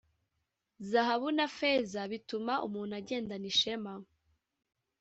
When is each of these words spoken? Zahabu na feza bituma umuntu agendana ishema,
Zahabu 0.91 1.29
na 1.37 1.45
feza 1.57 2.01
bituma 2.11 2.53
umuntu 2.67 2.93
agendana 2.99 3.45
ishema, 3.53 3.93